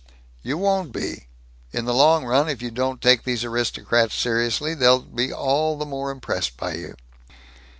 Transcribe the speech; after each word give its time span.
"You 0.41 0.57
won't 0.57 0.91
be. 0.91 1.27
In 1.71 1.85
the 1.85 1.93
long 1.93 2.25
run, 2.25 2.49
if 2.49 2.59
you 2.59 2.71
don't 2.71 2.99
take 2.99 3.23
these 3.23 3.43
aristocrats 3.45 4.15
seriously, 4.15 4.73
they'll 4.73 4.97
be 5.01 5.31
all 5.31 5.77
the 5.77 5.85
more 5.85 6.09
impressed 6.09 6.57
by 6.57 6.73
you." 6.73 6.95